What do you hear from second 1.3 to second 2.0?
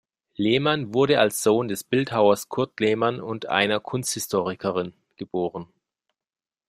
Sohn des